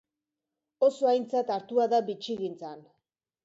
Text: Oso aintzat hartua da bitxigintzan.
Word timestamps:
Oso 0.87 1.11
aintzat 1.11 1.53
hartua 1.57 1.87
da 1.95 2.03
bitxigintzan. 2.11 2.85